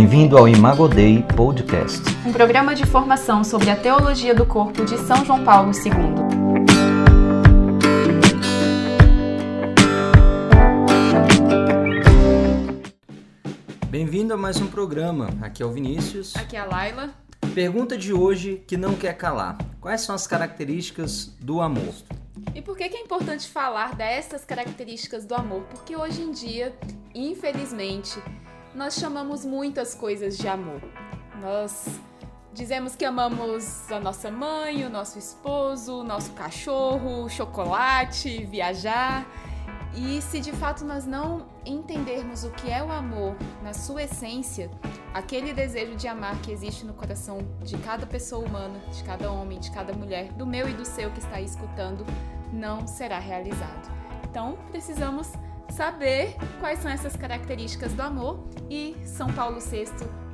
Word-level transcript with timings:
Bem-vindo 0.00 0.38
ao 0.38 0.48
Imagodei 0.48 1.22
Podcast. 1.36 2.00
Um 2.26 2.32
programa 2.32 2.74
de 2.74 2.86
formação 2.86 3.44
sobre 3.44 3.68
a 3.68 3.76
teologia 3.76 4.34
do 4.34 4.46
corpo 4.46 4.82
de 4.82 4.96
São 4.96 5.26
João 5.26 5.44
Paulo 5.44 5.72
II. 5.72 5.92
Bem-vindo 13.90 14.32
a 14.32 14.38
mais 14.38 14.58
um 14.58 14.68
programa. 14.68 15.28
Aqui 15.42 15.62
é 15.62 15.66
o 15.66 15.70
Vinícius. 15.70 16.34
Aqui 16.34 16.56
é 16.56 16.60
a 16.60 16.64
Laila. 16.64 17.10
Pergunta 17.54 17.98
de 17.98 18.14
hoje 18.14 18.64
que 18.66 18.78
não 18.78 18.94
quer 18.94 19.12
calar: 19.18 19.58
Quais 19.82 20.00
são 20.00 20.14
as 20.14 20.26
características 20.26 21.26
do 21.38 21.60
amor? 21.60 21.94
E 22.54 22.62
por 22.62 22.74
que, 22.74 22.84
é 22.84 23.00
importante 23.02 23.46
falar 23.50 23.94
dessas 23.94 24.46
características 24.46 25.26
do 25.26 25.34
amor? 25.34 25.60
Porque 25.64 25.94
hoje 25.94 26.22
em 26.22 26.32
dia, 26.32 26.74
infelizmente, 27.14 28.18
nós 28.74 28.94
chamamos 28.94 29.44
muitas 29.44 29.94
coisas 29.94 30.36
de 30.36 30.46
amor. 30.46 30.80
Nós 31.40 31.86
dizemos 32.52 32.94
que 32.94 33.04
amamos 33.04 33.90
a 33.90 33.98
nossa 33.98 34.30
mãe, 34.30 34.84
o 34.84 34.90
nosso 34.90 35.18
esposo, 35.18 36.00
o 36.00 36.04
nosso 36.04 36.32
cachorro, 36.32 37.28
chocolate, 37.28 38.44
viajar. 38.44 39.26
E 39.94 40.22
se 40.22 40.38
de 40.38 40.52
fato 40.52 40.84
nós 40.84 41.04
não 41.04 41.48
entendermos 41.66 42.44
o 42.44 42.50
que 42.50 42.70
é 42.70 42.82
o 42.82 42.92
amor 42.92 43.34
na 43.62 43.72
sua 43.72 44.04
essência, 44.04 44.70
aquele 45.12 45.52
desejo 45.52 45.96
de 45.96 46.06
amar 46.06 46.40
que 46.40 46.52
existe 46.52 46.86
no 46.86 46.94
coração 46.94 47.38
de 47.64 47.76
cada 47.78 48.06
pessoa 48.06 48.46
humana, 48.46 48.78
de 48.92 49.02
cada 49.02 49.32
homem, 49.32 49.58
de 49.58 49.70
cada 49.72 49.92
mulher, 49.92 50.32
do 50.34 50.46
meu 50.46 50.68
e 50.68 50.72
do 50.72 50.84
seu 50.84 51.10
que 51.10 51.18
está 51.18 51.36
aí 51.36 51.44
escutando, 51.44 52.06
não 52.52 52.86
será 52.86 53.18
realizado. 53.18 53.90
Então, 54.30 54.56
precisamos 54.70 55.32
saber 55.70 56.36
quais 56.58 56.80
são 56.80 56.90
essas 56.90 57.16
características 57.16 57.92
do 57.92 58.02
amor 58.02 58.48
e 58.68 58.96
São 59.04 59.32
Paulo 59.32 59.60
VI 59.60 59.86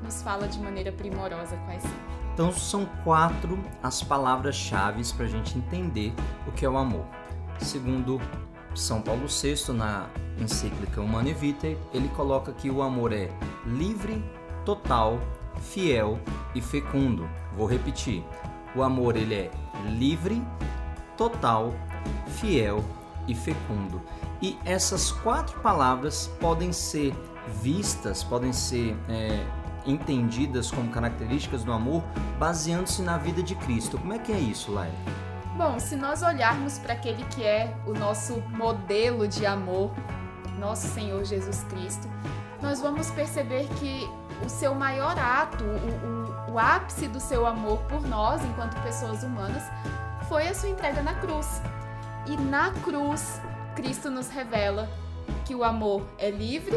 nos 0.02 0.22
fala 0.22 0.46
de 0.48 0.58
maneira 0.58 0.92
primorosa 0.92 1.56
quais 1.64 1.82
são. 1.82 2.16
Então, 2.32 2.52
são 2.52 2.84
quatro 3.02 3.58
as 3.82 4.02
palavras-chave 4.02 5.02
para 5.14 5.24
a 5.24 5.28
gente 5.28 5.56
entender 5.56 6.12
o 6.46 6.52
que 6.52 6.64
é 6.64 6.68
o 6.68 6.76
amor. 6.76 7.06
Segundo 7.58 8.20
São 8.74 9.00
Paulo 9.00 9.26
VI, 9.26 9.72
na 9.72 10.06
encíclica 10.38 11.00
Humanae 11.00 11.32
Vitae, 11.32 11.78
ele 11.94 12.08
coloca 12.08 12.52
que 12.52 12.70
o 12.70 12.82
amor 12.82 13.12
é 13.12 13.30
livre, 13.64 14.22
total, 14.66 15.18
fiel 15.60 16.18
e 16.54 16.60
fecundo. 16.60 17.28
Vou 17.56 17.66
repetir. 17.66 18.22
O 18.74 18.82
amor 18.82 19.16
ele 19.16 19.34
é 19.34 19.50
livre, 19.86 20.42
total, 21.16 21.72
fiel 22.26 22.84
e 23.26 23.34
fecundo. 23.34 24.02
E 24.40 24.58
essas 24.64 25.10
quatro 25.10 25.58
palavras 25.60 26.30
podem 26.40 26.72
ser 26.72 27.14
vistas, 27.62 28.22
podem 28.22 28.52
ser 28.52 28.96
é, 29.08 29.46
entendidas 29.86 30.70
como 30.70 30.90
características 30.90 31.64
do 31.64 31.72
amor, 31.72 32.02
baseando-se 32.38 33.02
na 33.02 33.16
vida 33.16 33.42
de 33.42 33.54
Cristo. 33.54 33.98
Como 33.98 34.12
é 34.12 34.18
que 34.18 34.32
é 34.32 34.38
isso, 34.38 34.72
Laila? 34.72 34.94
Bom, 35.56 35.78
se 35.78 35.96
nós 35.96 36.22
olharmos 36.22 36.78
para 36.78 36.92
aquele 36.92 37.24
que 37.24 37.42
é 37.42 37.74
o 37.86 37.94
nosso 37.94 38.42
modelo 38.50 39.26
de 39.26 39.46
amor, 39.46 39.90
nosso 40.58 40.86
Senhor 40.88 41.24
Jesus 41.24 41.64
Cristo, 41.70 42.08
nós 42.60 42.80
vamos 42.80 43.10
perceber 43.10 43.66
que 43.78 44.06
o 44.44 44.48
seu 44.50 44.74
maior 44.74 45.18
ato, 45.18 45.64
o, 45.64 46.50
o, 46.50 46.52
o 46.52 46.58
ápice 46.58 47.08
do 47.08 47.20
seu 47.20 47.46
amor 47.46 47.78
por 47.84 48.02
nós, 48.02 48.44
enquanto 48.44 48.80
pessoas 48.82 49.22
humanas, 49.22 49.62
foi 50.28 50.46
a 50.46 50.54
sua 50.54 50.68
entrega 50.68 51.00
na 51.02 51.14
cruz. 51.14 51.62
E 52.26 52.36
na 52.36 52.72
cruz, 52.82 53.40
Cristo 53.76 54.10
nos 54.10 54.28
revela 54.28 54.88
que 55.44 55.54
o 55.54 55.62
amor 55.62 56.02
é 56.18 56.30
livre, 56.30 56.76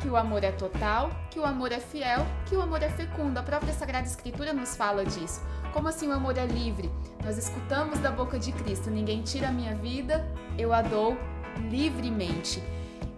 que 0.00 0.08
o 0.08 0.16
amor 0.16 0.42
é 0.42 0.50
total, 0.50 1.10
que 1.30 1.38
o 1.38 1.44
amor 1.44 1.70
é 1.70 1.78
fiel, 1.78 2.26
que 2.46 2.56
o 2.56 2.60
amor 2.60 2.82
é 2.82 2.90
fecundo. 2.90 3.38
A 3.38 3.42
própria 3.42 3.72
Sagrada 3.72 4.06
Escritura 4.06 4.52
nos 4.52 4.76
fala 4.76 5.04
disso. 5.04 5.40
Como 5.72 5.86
assim 5.88 6.08
o 6.08 6.12
amor 6.12 6.36
é 6.36 6.44
livre? 6.44 6.90
Nós 7.24 7.38
escutamos 7.38 8.00
da 8.00 8.10
boca 8.10 8.36
de 8.36 8.50
Cristo: 8.50 8.90
ninguém 8.90 9.22
tira 9.22 9.48
a 9.48 9.52
minha 9.52 9.76
vida, 9.76 10.28
eu 10.58 10.72
a 10.72 10.82
dou 10.82 11.16
livremente. 11.70 12.60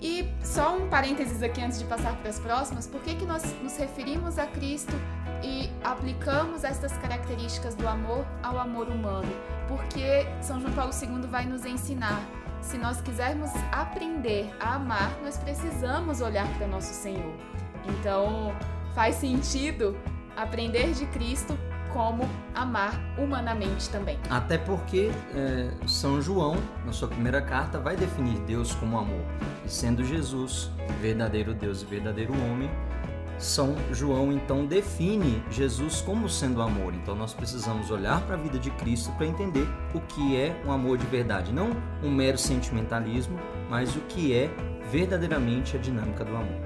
E 0.01 0.31
só 0.45 0.77
um 0.77 0.91
parênteses 0.91 1.43
aqui 1.43 1.63
antes 1.63 1.79
de 1.79 1.87
passar 1.87 2.15
para 2.17 2.29
as 2.29 2.39
próximas: 2.39 2.87
por 2.87 3.01
que, 3.01 3.15
que 3.15 3.25
nós 3.25 3.43
nos 3.63 3.79
referimos 3.79 4.39
a 4.39 4.47
Cristo 4.47 4.93
e 5.43 5.71
aplicamos 5.83 6.65
estas 6.65 6.93
características 6.99 7.75
do 7.75 7.89
amor 7.89 8.27
ao 8.43 8.59
amor 8.59 8.89
humano? 8.89 9.33
Porque 9.67 10.27
São 10.43 10.61
João 10.61 10.75
Paulo 10.75 10.93
II 10.93 11.27
vai 11.29 11.47
nos 11.47 11.65
ensinar 11.65 12.21
se 12.61 12.79
nós 12.79 13.01
quisermos 13.01 13.51
aprender 13.73 14.55
a 14.61 14.75
amar, 14.75 15.11
nós 15.23 15.39
precisamos 15.39 16.21
olhar 16.21 16.47
para 16.57 16.67
nosso 16.67 16.93
Senhor. 16.93 17.35
Então, 17.87 18.55
faz 18.95 19.17
sentido 19.17 19.97
aprender 20.37 20.93
de 20.93 21.07
Cristo 21.07 21.57
como 21.93 22.29
amar 22.55 22.93
humanamente 23.17 23.89
também. 23.89 24.19
Até 24.29 24.59
porque 24.59 25.11
é, 25.35 25.71
São 25.87 26.21
João, 26.21 26.57
na 26.85 26.93
sua 26.93 27.09
primeira 27.09 27.41
carta, 27.41 27.79
vai 27.79 27.97
definir 27.97 28.39
Deus 28.41 28.75
como 28.75 28.99
amor. 28.99 29.25
E 29.65 29.69
sendo 29.71 30.05
Jesus 30.05 30.71
verdadeiro 31.01 31.55
Deus 31.55 31.83
e 31.83 31.87
verdadeiro 31.87 32.35
homem, 32.35 32.71
são 33.39 33.75
João 33.93 34.33
então 34.33 34.65
define 34.65 35.43
Jesus 35.51 36.01
como 36.01 36.29
sendo 36.29 36.63
amor. 36.63 36.95
Então 36.95 37.15
nós 37.15 37.35
precisamos 37.35 37.91
olhar 37.91 38.21
para 38.23 38.35
a 38.35 38.39
vida 38.39 38.59
de 38.59 38.71
Cristo 38.73 39.13
para 39.13 39.27
entender 39.27 39.67
o 39.95 40.01
que 40.01 40.37
é 40.37 40.61
um 40.65 40.73
amor 40.73 40.99
de 40.99 41.07
verdade, 41.07 41.53
não 41.53 41.71
um 42.03 42.11
mero 42.11 42.39
sentimentalismo, 42.39 43.39
mas 43.69 43.95
o 43.95 44.01
que 44.03 44.35
é 44.35 44.51
verdadeiramente 44.91 45.77
a 45.77 45.81
dinâmica 45.81 46.25
do 46.25 46.35
amor. 46.35 46.61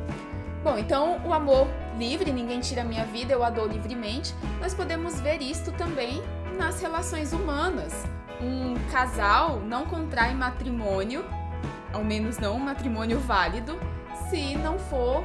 Bom, 0.63 0.77
então 0.77 1.21
o 1.27 1.33
amor 1.33 1.67
livre, 1.99 2.31
ninguém 2.31 2.61
tira 2.61 2.85
minha 2.85 3.05
vida, 3.07 3.33
eu 3.33 3.43
a 3.43 3.51
dou 3.51 3.67
livremente. 3.67 4.35
Nós 4.61 4.75
podemos 4.75 5.19
ver 5.21 5.41
isto 5.41 5.73
também 5.73 6.23
nas 6.59 6.81
relações 6.81 7.33
humanas. 7.33 8.05
Um 8.43 8.75
casal 8.91 9.61
não 9.61 9.87
contrai 9.87 10.35
matrimônio, 10.35 11.25
ao 11.93 12.05
menos 12.05 12.39
não 12.39 12.57
um 12.57 12.61
matrimônio 12.61 13.19
válido, 13.21 13.79
se 14.29 14.55
não 14.57 14.79
for 14.79 15.25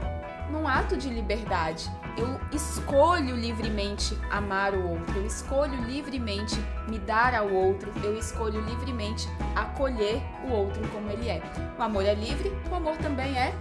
num 0.49 0.67
ato 0.67 0.95
de 0.97 1.09
liberdade. 1.09 1.89
Eu 2.17 2.39
escolho 2.51 3.35
livremente 3.35 4.17
amar 4.31 4.73
o 4.73 4.89
outro, 4.89 5.17
eu 5.17 5.25
escolho 5.25 5.75
livremente 5.83 6.55
me 6.87 6.97
dar 6.97 7.35
ao 7.35 7.51
outro, 7.51 7.91
eu 8.03 8.17
escolho 8.17 8.61
livremente 8.61 9.27
acolher 9.55 10.21
o 10.47 10.51
outro 10.51 10.87
como 10.89 11.09
ele 11.09 11.27
é. 11.27 11.41
O 11.77 11.81
amor 11.81 12.05
é 12.05 12.13
livre, 12.13 12.53
o 12.71 12.75
amor 12.75 12.95
também 12.97 13.37
é 13.37 13.53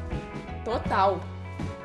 total. 0.64 1.20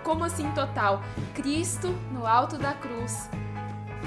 Como 0.03 0.23
assim 0.23 0.49
total? 0.51 1.01
Cristo, 1.33 1.87
no 2.11 2.25
alto 2.25 2.57
da 2.57 2.73
cruz, 2.73 3.29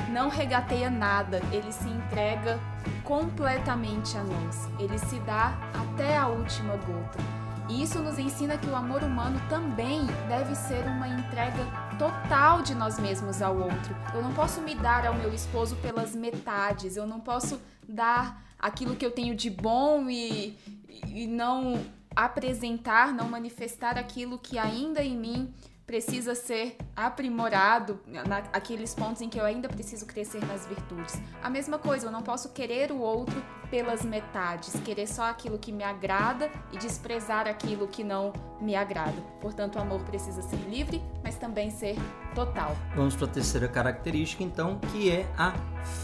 não 0.09 0.29
regateia 0.29 0.89
nada, 0.89 1.41
ele 1.51 1.73
se 1.73 1.89
entrega 1.89 2.61
completamente 3.03 4.17
a 4.17 4.23
nós, 4.23 4.69
ele 4.79 4.99
se 4.99 5.19
dá 5.21 5.57
até 5.75 6.17
a 6.17 6.29
última 6.29 6.77
gota. 6.77 7.42
E 7.69 7.83
isso 7.83 8.01
nos 8.01 8.19
ensina 8.19 8.59
que 8.59 8.67
o 8.67 8.75
amor 8.75 9.03
humano 9.03 9.41
também 9.49 10.05
deve 10.29 10.55
ser 10.55 10.85
uma 10.85 11.09
entrega 11.09 11.65
total 11.99 12.63
de 12.63 12.75
nós 12.75 12.99
mesmos 12.99 13.41
ao 13.41 13.57
outro. 13.57 13.97
Eu 14.15 14.23
não 14.23 14.33
posso 14.35 14.61
me 14.61 14.75
dar 14.75 15.07
ao 15.07 15.15
meu 15.15 15.33
esposo 15.33 15.77
pelas 15.77 16.15
metades, 16.15 16.97
eu 16.97 17.07
não 17.07 17.21
posso 17.21 17.61
dar 17.89 18.43
aquilo 18.59 18.97
que 18.97 19.05
eu 19.05 19.11
tenho 19.11 19.35
de 19.35 19.51
bom 19.51 20.09
e, 20.09 20.59
e 21.07 21.27
não 21.27 21.85
apresentar, 22.15 23.13
não 23.13 23.29
manifestar 23.29 23.97
aquilo 23.99 24.39
que 24.39 24.59
ainda 24.59 25.03
em 25.03 25.17
mim 25.17 25.55
precisa 25.93 26.35
ser 26.35 26.79
aprimorado 26.97 28.01
naqueles 28.27 28.95
pontos 28.95 29.21
em 29.21 29.29
que 29.29 29.39
eu 29.39 29.45
ainda 29.45 29.69
preciso 29.69 30.07
crescer 30.07 30.43
nas 30.47 30.67
virtudes. 30.67 31.21
A 31.43 31.51
mesma 31.51 31.79
coisa, 31.79 32.07
eu 32.07 32.11
não 32.11 32.23
posso 32.23 32.49
querer 32.49 32.91
o 32.91 32.99
outro 32.99 33.45
pelas 33.71 34.03
metades, 34.03 34.73
querer 34.87 35.07
só 35.07 35.25
aquilo 35.25 35.59
que 35.59 35.71
me 35.71 35.85
agrada 35.85 36.51
e 36.73 36.79
desprezar 36.79 37.47
aquilo 37.47 37.87
que 37.87 38.03
não 38.03 38.33
me 38.59 38.75
agrada. 38.75 39.21
Portanto, 39.39 39.77
o 39.77 39.83
amor 39.83 40.03
precisa 40.05 40.41
ser 40.41 40.57
livre, 40.67 41.03
mas 41.23 41.37
também 41.37 41.69
ser 41.69 41.97
total. 42.35 42.75
Vamos 42.97 43.15
para 43.15 43.27
a 43.27 43.31
terceira 43.31 43.69
característica, 43.69 44.43
então, 44.43 44.79
que 44.79 45.11
é 45.11 45.31
a 45.37 45.53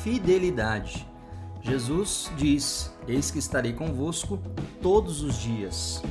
fidelidade. 0.03 1.09
Jesus 1.63 2.31
diz: 2.37 2.95
Eis 3.07 3.31
que 3.31 3.39
estarei 3.39 3.73
convosco 3.73 4.39
todos 4.83 5.23
os 5.23 5.39
dias 5.39 6.03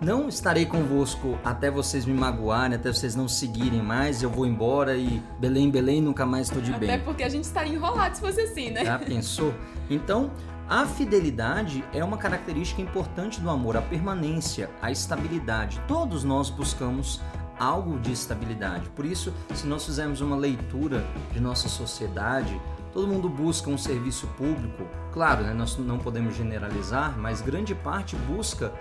não 0.00 0.28
estarei 0.28 0.66
convosco 0.66 1.38
até 1.44 1.70
vocês 1.70 2.04
me 2.04 2.14
magoarem, 2.14 2.76
até 2.76 2.92
vocês 2.92 3.14
não 3.14 3.28
seguirem 3.28 3.82
mais, 3.82 4.22
eu 4.22 4.30
vou 4.30 4.46
embora 4.46 4.96
e 4.96 5.22
Belém, 5.38 5.70
Belém, 5.70 6.00
nunca 6.00 6.26
mais 6.26 6.48
estou 6.48 6.62
de 6.62 6.70
até 6.70 6.80
bem. 6.80 6.90
Até 6.90 7.04
porque 7.04 7.22
a 7.22 7.28
gente 7.28 7.44
estaria 7.44 7.74
enrolado 7.74 8.14
se 8.14 8.20
fosse 8.20 8.40
assim, 8.40 8.70
né? 8.70 8.84
Já 8.84 8.98
pensou? 8.98 9.54
Então, 9.88 10.30
a 10.68 10.86
fidelidade 10.86 11.84
é 11.92 12.02
uma 12.02 12.16
característica 12.16 12.80
importante 12.80 13.40
do 13.40 13.50
amor, 13.50 13.76
a 13.76 13.82
permanência, 13.82 14.70
a 14.80 14.90
estabilidade. 14.90 15.80
Todos 15.86 16.24
nós 16.24 16.48
buscamos 16.50 17.20
algo 17.58 17.98
de 18.00 18.12
estabilidade. 18.12 18.88
Por 18.90 19.04
isso, 19.04 19.32
se 19.54 19.66
nós 19.66 19.84
fizermos 19.84 20.20
uma 20.20 20.36
leitura 20.36 21.04
de 21.32 21.40
nossa 21.40 21.68
sociedade, 21.68 22.60
todo 22.92 23.06
mundo 23.06 23.28
busca 23.28 23.68
um 23.68 23.76
serviço 23.76 24.26
público. 24.38 24.84
Claro, 25.12 25.44
né, 25.44 25.52
nós 25.52 25.76
não 25.76 25.98
podemos 25.98 26.34
generalizar, 26.34 27.14
mas 27.18 27.40
grande 27.40 27.74
parte 27.74 28.16
busca 28.16 28.72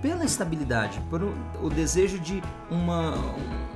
pela 0.00 0.24
estabilidade, 0.24 1.00
por 1.10 1.22
o, 1.22 1.68
desejo 1.68 2.18
de 2.18 2.42
uma, 2.70 3.14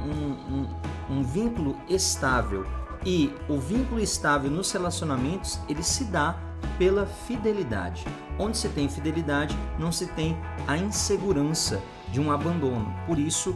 um, 0.01 0.33
um, 0.51 0.69
um 1.11 1.23
vínculo 1.23 1.77
estável. 1.89 2.67
E 3.05 3.35
o 3.49 3.59
vínculo 3.59 4.01
estável 4.01 4.51
nos 4.51 4.73
relacionamentos, 4.73 5.61
ele 5.69 5.83
se 5.83 6.05
dá 6.05 6.37
pela 6.79 7.07
fidelidade. 7.07 8.05
Onde 8.39 8.57
se 8.57 8.69
tem 8.71 8.89
fidelidade, 8.89 9.57
não 9.79 9.93
se 9.93 10.07
tem 10.07 10.37
a 10.67 10.77
insegurança 10.77 11.81
de 12.11 12.21
um 12.21 12.33
abandono. 12.33 12.95
Por 13.07 13.19
isso, 13.19 13.55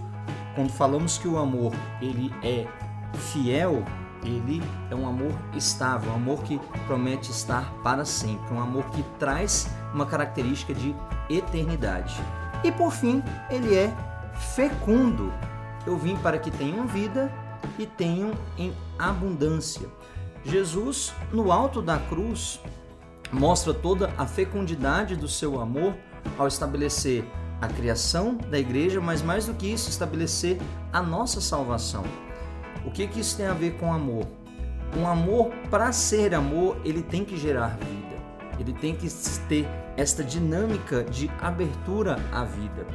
quando 0.55 0.71
falamos 0.71 1.17
que 1.17 1.26
o 1.26 1.38
amor 1.38 1.73
ele 2.00 2.32
é 2.43 2.67
fiel, 3.14 3.82
ele 4.23 4.62
é 4.91 4.94
um 4.94 5.09
amor 5.09 5.32
estável, 5.55 6.11
um 6.11 6.17
amor 6.17 6.43
que 6.43 6.61
promete 6.87 7.31
estar 7.31 7.73
para 7.82 8.05
sempre, 8.05 8.53
um 8.53 8.61
amor 8.61 8.85
que 8.91 9.03
traz 9.19 9.71
uma 9.94 10.05
característica 10.05 10.75
de 10.75 10.94
eternidade. 11.31 12.21
E 12.64 12.72
por 12.72 12.93
fim, 12.93 13.22
ele 13.50 13.75
é 13.75 13.93
fecundo. 14.55 15.32
Eu 15.87 15.96
vim 15.96 16.16
para 16.16 16.38
que 16.38 16.50
tenham 16.50 16.87
vida 16.87 17.32
e 17.78 17.87
tenham 17.87 18.32
em 18.56 18.72
abundância. 18.99 19.88
Jesus, 20.44 21.12
no 21.32 21.52
alto 21.52 21.82
da 21.82 21.99
cruz, 21.99 22.60
mostra 23.32 23.75
toda 23.75 24.12
a 24.16 24.26
fecundidade 24.26 25.16
do 25.16 25.28
seu 25.28 25.60
amor 25.60 25.94
ao 26.38 26.46
estabelecer 26.46 27.25
a 27.60 27.66
criação 27.66 28.34
da 28.34 28.58
igreja, 28.58 29.00
mas 29.00 29.22
mais 29.22 29.46
do 29.46 29.54
que 29.54 29.66
isso, 29.66 29.90
estabelecer 29.90 30.58
a 30.93 31.02
nossa 31.02 31.40
salvação. 31.40 32.04
O 32.84 32.90
que, 32.90 33.06
que 33.06 33.20
isso 33.20 33.37
tem 33.37 33.46
a 33.46 33.52
ver 33.52 33.75
com 33.75 33.93
amor? 33.93 34.26
Um 34.96 35.06
amor, 35.06 35.50
para 35.70 35.93
ser 35.93 36.34
amor, 36.34 36.78
ele 36.84 37.02
tem 37.02 37.25
que 37.25 37.37
gerar 37.37 37.76
vida. 37.76 37.98
Ele 38.58 38.72
tem 38.72 38.94
que 38.94 39.08
ter 39.49 39.66
esta 39.96 40.22
dinâmica 40.22 41.05
de 41.05 41.31
abertura 41.40 42.16
à 42.32 42.44
vida. 42.44 42.87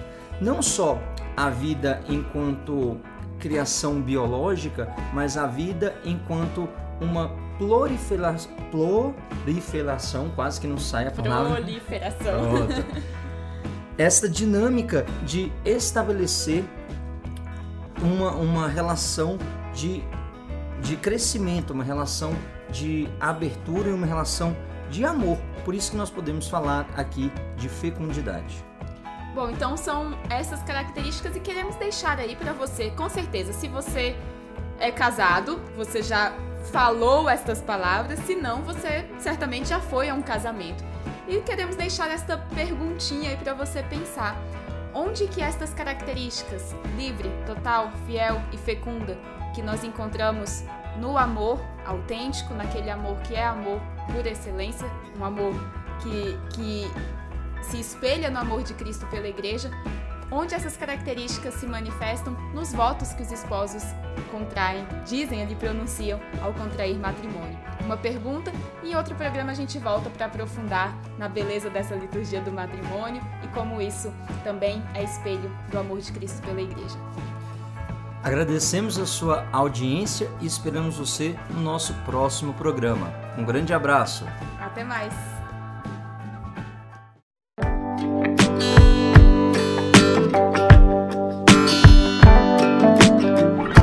Não 0.41 0.61
só 0.61 0.99
a 1.35 1.49
vida 1.49 2.01
enquanto 2.09 2.99
criação 3.39 4.01
biológica, 4.01 4.93
mas 5.13 5.37
a 5.37 5.47
vida 5.47 5.95
enquanto 6.05 6.67
uma 7.01 7.31
proliferação, 7.57 8.51
proliferação 8.71 10.29
quase 10.35 10.59
que 10.59 10.67
não 10.67 10.77
sai 10.77 11.07
a 11.07 11.11
palavra. 11.11 11.55
Proliferação. 11.55 12.67
Esta 13.97 14.27
dinâmica 14.27 15.05
de 15.23 15.51
estabelecer 15.63 16.63
uma, 18.01 18.31
uma 18.31 18.67
relação 18.67 19.37
de, 19.73 20.03
de 20.81 20.95
crescimento, 20.95 21.71
uma 21.71 21.83
relação 21.83 22.33
de 22.71 23.07
abertura 23.19 23.89
e 23.89 23.93
uma 23.93 24.07
relação 24.07 24.55
de 24.93 25.03
amor. 25.03 25.39
Por 25.65 25.73
isso 25.73 25.91
que 25.91 25.97
nós 25.97 26.11
podemos 26.11 26.47
falar 26.47 26.87
aqui 26.95 27.31
de 27.57 27.67
fecundidade. 27.67 28.63
Bom, 29.33 29.49
então 29.49 29.75
são 29.75 30.15
essas 30.29 30.61
características 30.61 31.35
e 31.35 31.39
queremos 31.39 31.75
deixar 31.77 32.19
aí 32.19 32.35
para 32.35 32.53
você, 32.53 32.91
com 32.91 33.09
certeza, 33.09 33.51
se 33.51 33.67
você 33.67 34.15
é 34.79 34.91
casado, 34.91 35.59
você 35.75 36.03
já 36.03 36.31
falou 36.71 37.27
estas 37.27 37.59
palavras, 37.59 38.19
se 38.19 38.35
não, 38.35 38.61
você 38.61 39.09
certamente 39.17 39.69
já 39.69 39.79
foi 39.79 40.09
a 40.09 40.13
um 40.13 40.21
casamento. 40.21 40.83
E 41.27 41.41
queremos 41.41 41.75
deixar 41.75 42.11
esta 42.11 42.37
perguntinha 42.53 43.31
aí 43.31 43.37
para 43.37 43.55
você 43.55 43.81
pensar. 43.81 44.37
Onde 44.93 45.25
que 45.27 45.41
estas 45.41 45.73
características, 45.73 46.75
livre, 46.95 47.31
total, 47.47 47.91
fiel 48.05 48.39
e 48.51 48.57
fecunda, 48.57 49.17
que 49.55 49.63
nós 49.63 49.83
encontramos 49.83 50.63
no 50.97 51.17
amor 51.17 51.59
autêntico, 51.85 52.53
naquele 52.53 52.89
amor 52.89 53.17
que 53.21 53.35
é 53.35 53.45
amor 53.45 53.79
por 54.11 54.25
excelência, 54.25 54.87
um 55.19 55.25
amor 55.25 55.53
que, 56.01 56.37
que 56.55 56.91
se 57.63 57.79
espelha 57.79 58.29
no 58.29 58.39
amor 58.39 58.63
de 58.63 58.73
Cristo 58.73 59.05
pela 59.07 59.27
igreja, 59.27 59.71
onde 60.31 60.55
essas 60.55 60.75
características 60.75 61.55
se 61.55 61.65
manifestam 61.65 62.33
nos 62.53 62.73
votos 62.73 63.13
que 63.13 63.21
os 63.21 63.31
esposos 63.31 63.83
contraem, 64.31 64.85
dizem 65.05 65.41
ali, 65.41 65.55
pronunciam 65.55 66.19
ao 66.41 66.53
contrair 66.53 66.97
matrimônio. 66.97 67.57
Uma 67.81 67.97
pergunta 67.97 68.51
e 68.81 68.91
em 68.91 68.95
outro 68.95 69.13
programa 69.15 69.51
a 69.51 69.55
gente 69.55 69.77
volta 69.77 70.09
para 70.09 70.25
aprofundar 70.25 70.97
na 71.17 71.29
beleza 71.29 71.69
dessa 71.69 71.95
liturgia 71.95 72.41
do 72.41 72.51
matrimônio 72.51 73.21
e 73.43 73.47
como 73.49 73.81
isso 73.81 74.11
também 74.43 74.81
é 74.93 75.03
espelho 75.03 75.51
do 75.69 75.77
amor 75.77 75.99
de 75.99 76.11
Cristo 76.11 76.41
pela 76.41 76.61
igreja. 76.61 76.97
Agradecemos 78.23 78.97
a 78.97 79.05
sua 79.05 79.45
audiência 79.51 80.31
e 80.39 80.45
esperamos 80.45 80.95
você 80.95 81.35
no 81.49 81.59
nosso 81.59 81.93
próximo 82.05 82.53
programa. 82.53 83.13
Um 83.37 83.43
grande 83.43 83.73
abraço. 83.73 84.25
Até 84.61 84.81
mais. 84.81 85.13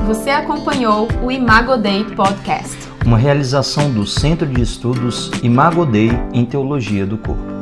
Você 0.07 0.31
acompanhou 0.31 1.07
o 1.23 1.31
Imago 1.31 1.77
Dei 1.77 2.05
Podcast, 2.05 2.79
uma 3.05 3.19
realização 3.19 3.93
do 3.93 4.07
Centro 4.07 4.47
de 4.47 4.63
Estudos 4.63 5.31
Imago 5.43 5.85
Dei 5.85 6.11
em 6.33 6.47
Teologia 6.47 7.07
do 7.07 7.19
Corpo. 7.19 7.60